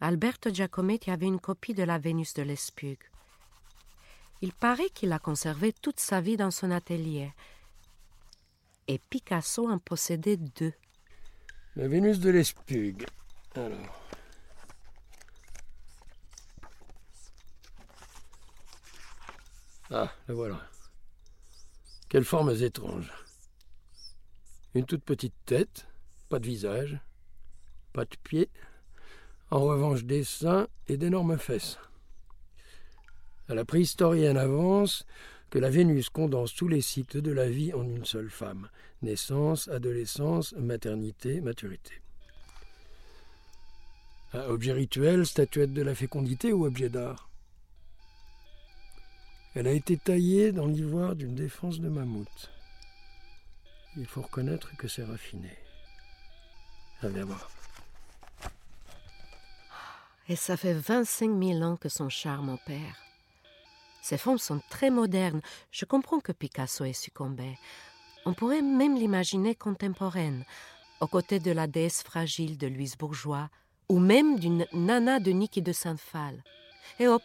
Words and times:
Alberto 0.00 0.50
Giacometti 0.50 1.10
avait 1.10 1.26
une 1.26 1.40
copie 1.40 1.74
de 1.74 1.82
la 1.82 1.98
Vénus 1.98 2.34
de 2.34 2.42
l'Espugue. 2.42 3.04
Il 4.40 4.52
paraît 4.52 4.90
qu'il 4.90 5.12
a 5.12 5.18
conservé 5.18 5.72
toute 5.72 6.00
sa 6.00 6.20
vie 6.20 6.36
dans 6.36 6.50
son 6.50 6.70
atelier. 6.70 7.32
Et 8.88 8.98
Picasso 8.98 9.70
en 9.70 9.78
possédait 9.78 10.36
deux. 10.36 10.72
La 11.76 11.86
Vénus 11.88 12.18
de 12.18 12.30
l'Espugue. 12.30 13.06
Ah, 19.90 20.12
la 20.26 20.34
voilà. 20.34 20.60
Quelles 22.08 22.24
formes 22.24 22.50
étranges. 22.50 23.12
Une 24.74 24.86
toute 24.86 25.04
petite 25.04 25.34
tête, 25.46 25.86
pas 26.28 26.38
de 26.38 26.46
visage, 26.46 26.98
pas 27.92 28.04
de 28.04 28.16
pieds, 28.24 28.50
en 29.52 29.60
revanche 29.60 30.04
des 30.04 30.24
seins 30.24 30.66
et 30.88 30.96
d'énormes 30.96 31.36
fesses. 31.36 31.78
À 33.50 33.54
la 33.54 33.66
préhistorienne 33.66 34.38
avance 34.38 35.04
que 35.50 35.58
la 35.58 35.68
Vénus 35.68 36.08
condense 36.08 36.54
tous 36.54 36.68
les 36.68 36.80
cycles 36.80 37.20
de 37.20 37.32
la 37.32 37.50
vie 37.50 37.74
en 37.74 37.84
une 37.84 38.06
seule 38.06 38.30
femme 38.30 38.70
naissance, 39.02 39.68
adolescence, 39.68 40.54
maternité, 40.54 41.42
maturité. 41.42 42.00
Objet 44.32 44.72
rituel, 44.72 45.26
statuette 45.26 45.74
de 45.74 45.82
la 45.82 45.94
fécondité 45.94 46.54
ou 46.54 46.64
objet 46.64 46.88
d'art? 46.88 47.28
Elle 49.54 49.66
a 49.66 49.72
été 49.72 49.98
taillée 49.98 50.52
dans 50.52 50.66
l'ivoire 50.66 51.14
d'une 51.14 51.34
défense 51.34 51.78
de 51.78 51.90
mammouth. 51.90 52.50
Il 53.98 54.06
faut 54.06 54.22
reconnaître 54.22 54.74
que 54.78 54.88
c'est 54.88 55.04
raffiné. 55.04 55.50
Viens 57.02 57.26
voir. 57.26 57.50
Et 60.28 60.36
ça 60.36 60.56
fait 60.56 60.74
25 60.74 61.30
000 61.42 61.62
ans 61.62 61.76
que 61.76 61.88
son 61.88 62.08
charme 62.08 62.50
opère. 62.50 62.96
Ces 64.02 64.18
formes 64.18 64.38
sont 64.38 64.60
très 64.68 64.90
modernes. 64.90 65.40
Je 65.70 65.84
comprends 65.84 66.20
que 66.20 66.32
Picasso 66.32 66.84
ait 66.84 66.92
succombé. 66.92 67.58
On 68.24 68.34
pourrait 68.34 68.62
même 68.62 68.96
l'imaginer 68.96 69.54
contemporaine, 69.54 70.44
aux 71.00 71.06
côtés 71.06 71.40
de 71.40 71.50
la 71.50 71.66
déesse 71.66 72.02
fragile 72.02 72.58
de 72.58 72.66
Louise 72.66 72.96
Bourgeois, 72.96 73.48
ou 73.88 73.98
même 73.98 74.38
d'une 74.38 74.66
nana 74.72 75.20
de 75.20 75.32
Niki 75.32 75.62
de 75.62 75.72
Saint-Phal. 75.72 76.42
Et 76.98 77.08
hop, 77.08 77.22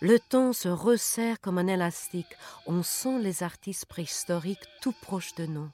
le 0.00 0.18
temps 0.18 0.52
se 0.52 0.68
resserre 0.68 1.40
comme 1.40 1.58
un 1.58 1.66
élastique. 1.66 2.36
On 2.66 2.82
sent 2.82 3.18
les 3.20 3.42
artistes 3.42 3.86
préhistoriques 3.86 4.66
tout 4.82 4.94
proches 5.00 5.34
de 5.34 5.46
nous. 5.46 5.70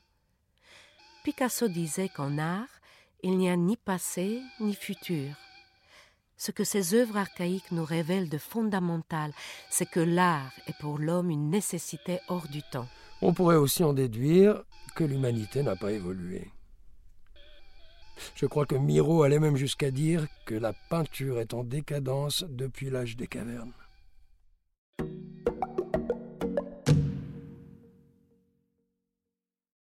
Picasso 1.25 1.69
disait 1.69 2.09
qu'en 2.09 2.39
art, 2.39 2.81
il 3.23 3.37
n'y 3.37 3.49
a 3.49 3.57
ni 3.57 3.77
passé 3.77 4.43
ni 4.61 4.75
futur. 4.75 5.35
Ce 6.37 6.51
que 6.51 6.65
ces 6.65 6.95
œuvres 6.95 7.17
archaïques 7.17 7.71
nous 7.73 7.85
révèlent 7.85 8.29
de 8.29 8.39
fondamental, 8.39 9.33
c'est 9.71 9.89
que 9.89 10.01
l'art 10.01 10.53
est 10.67 10.77
pour 10.81 10.99
l'homme 10.99 11.31
une 11.31 11.51
nécessité 11.51 12.19
hors 12.29 12.49
du 12.49 12.63
temps. 12.63 12.89
On 13.21 13.33
pourrait 13.33 13.57
aussi 13.57 13.85
en 13.85 13.93
déduire 13.93 14.65
que 14.97 15.05
l'humanité 15.05 15.63
n'a 15.63 15.77
pas 15.77 15.93
évolué. 15.93 16.51
Je 18.35 18.47
crois 18.47 18.67
que 18.67 18.75
Miro 18.75 19.23
allait 19.23 19.39
même 19.39 19.57
jusqu'à 19.57 19.91
dire 19.91 20.27
que 20.47 20.55
la 20.55 20.73
peinture 20.91 21.39
est 21.41 21.55
en 21.55 21.65
décadence 21.65 22.45
depuis 22.49 22.91
l'âge 22.91 23.17
des 23.17 23.27
cavernes. 23.27 23.73